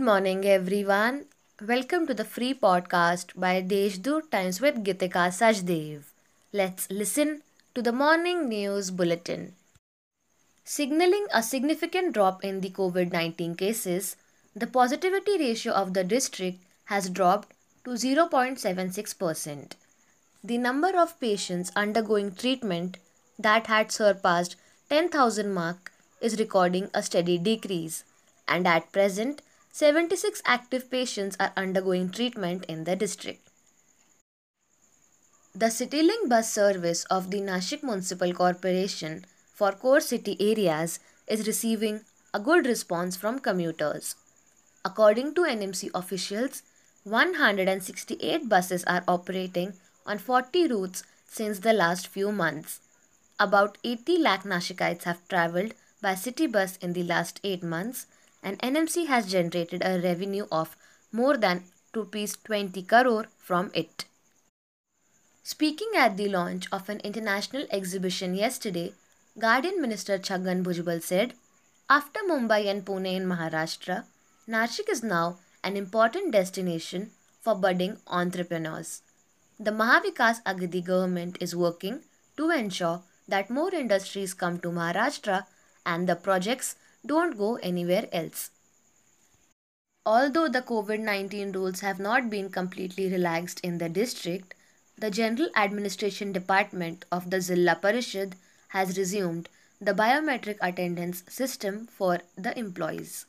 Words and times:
morning, 0.00 0.44
everyone. 0.44 1.26
Welcome 1.60 2.06
to 2.06 2.14
the 2.14 2.24
free 2.24 2.52
podcast 2.52 3.26
by 3.36 3.60
Deshdoot 3.62 4.30
Times 4.30 4.60
with 4.60 4.82
Gitika 4.82 5.28
Sajdev. 5.38 6.04
Let's 6.52 6.90
listen 6.90 7.42
to 7.74 7.82
the 7.82 7.92
morning 7.92 8.48
news 8.48 8.90
bulletin. 8.90 9.54
Signaling 10.64 11.26
a 11.32 11.42
significant 11.42 12.12
drop 12.14 12.42
in 12.42 12.60
the 12.60 12.70
COVID 12.70 13.12
19 13.12 13.54
cases, 13.54 14.16
the 14.56 14.66
positivity 14.66 15.38
ratio 15.38 15.72
of 15.72 15.94
the 15.94 16.02
district 16.02 16.58
has 16.86 17.08
dropped 17.08 17.52
to 17.84 17.90
0.76%. 17.90 19.72
The 20.42 20.58
number 20.58 20.98
of 20.98 21.20
patients 21.20 21.70
undergoing 21.76 22.34
treatment 22.34 22.96
that 23.38 23.68
had 23.68 23.92
surpassed 23.92 24.56
10,000 24.90 25.52
mark 25.52 25.92
is 26.20 26.38
recording 26.38 26.90
a 26.94 27.02
steady 27.02 27.38
decrease 27.38 28.04
and 28.48 28.66
at 28.66 28.90
present 28.90 29.42
76 29.76 30.40
active 30.46 30.88
patients 30.88 31.36
are 31.40 31.52
undergoing 31.56 32.08
treatment 32.08 32.64
in 32.66 32.84
the 32.84 32.94
district. 32.94 33.48
The 35.52 35.66
Citylink 35.66 36.28
bus 36.28 36.52
service 36.52 37.02
of 37.06 37.32
the 37.32 37.40
Nashik 37.40 37.82
Municipal 37.82 38.32
Corporation 38.32 39.24
for 39.52 39.72
core 39.72 40.00
city 40.00 40.36
areas 40.38 41.00
is 41.26 41.48
receiving 41.48 42.02
a 42.32 42.38
good 42.38 42.66
response 42.66 43.16
from 43.16 43.40
commuters. 43.40 44.14
According 44.84 45.34
to 45.34 45.40
NMC 45.40 45.90
officials, 45.92 46.62
168 47.02 48.48
buses 48.48 48.84
are 48.84 49.02
operating 49.08 49.72
on 50.06 50.18
40 50.18 50.68
routes 50.68 51.02
since 51.26 51.58
the 51.58 51.72
last 51.72 52.06
few 52.06 52.30
months. 52.30 52.78
About 53.40 53.78
80 53.82 54.18
lakh 54.18 54.44
Nashikites 54.44 55.02
have 55.02 55.26
travelled 55.26 55.74
by 56.00 56.14
city 56.14 56.46
bus 56.46 56.76
in 56.76 56.92
the 56.92 57.02
last 57.02 57.40
8 57.42 57.64
months 57.64 58.06
and 58.44 58.58
NMC 58.58 59.06
has 59.06 59.30
generated 59.32 59.82
a 59.82 60.00
revenue 60.00 60.46
of 60.52 60.76
more 61.10 61.36
than 61.36 61.64
rupees 61.94 62.36
20 62.44 62.82
crore 62.82 63.26
from 63.38 63.70
it. 63.74 64.04
Speaking 65.42 65.90
at 65.96 66.16
the 66.16 66.28
launch 66.28 66.66
of 66.70 66.88
an 66.88 67.00
international 67.00 67.66
exhibition 67.70 68.34
yesterday, 68.34 68.92
Guardian 69.38 69.80
Minister 69.80 70.18
Chhagan 70.18 70.62
Bhujbal 70.62 71.02
said, 71.02 71.34
After 71.88 72.20
Mumbai 72.28 72.66
and 72.70 72.84
Pune 72.84 73.14
in 73.16 73.26
Maharashtra, 73.26 74.04
Nashik 74.48 74.88
is 74.90 75.02
now 75.02 75.38
an 75.62 75.76
important 75.76 76.32
destination 76.32 77.10
for 77.40 77.54
budding 77.54 77.96
entrepreneurs. 78.06 79.02
The 79.58 79.70
Mahavikas 79.70 80.42
Aghadi 80.44 80.84
government 80.84 81.38
is 81.40 81.56
working 81.56 82.00
to 82.36 82.50
ensure 82.50 83.02
that 83.28 83.50
more 83.50 83.74
industries 83.74 84.34
come 84.34 84.58
to 84.60 84.68
Maharashtra 84.68 85.46
and 85.86 86.08
the 86.08 86.16
projects 86.16 86.76
don't 87.06 87.36
go 87.38 87.56
anywhere 87.56 88.08
else. 88.12 88.50
Although 90.06 90.48
the 90.48 90.62
COVID 90.62 91.00
19 91.00 91.52
rules 91.52 91.80
have 91.80 91.98
not 91.98 92.28
been 92.28 92.50
completely 92.50 93.08
relaxed 93.10 93.60
in 93.60 93.78
the 93.78 93.88
district, 93.88 94.54
the 94.98 95.10
General 95.10 95.48
Administration 95.56 96.32
Department 96.32 97.04
of 97.10 97.30
the 97.30 97.40
Zilla 97.40 97.78
Parishad 97.82 98.34
has 98.68 98.98
resumed 98.98 99.48
the 99.80 99.92
biometric 99.92 100.56
attendance 100.60 101.22
system 101.28 101.86
for 101.86 102.20
the 102.36 102.56
employees. 102.58 103.26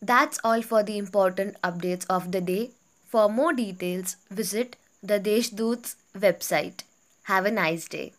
That's 0.00 0.38
all 0.42 0.62
for 0.62 0.82
the 0.82 0.98
important 0.98 1.60
updates 1.62 2.04
of 2.08 2.32
the 2.32 2.40
day. 2.40 2.72
For 3.06 3.28
more 3.28 3.52
details, 3.52 4.16
visit 4.30 4.76
the 5.02 5.20
Deshdoot's 5.20 5.96
website. 6.14 6.82
Have 7.24 7.46
a 7.46 7.50
nice 7.50 7.88
day. 7.88 8.12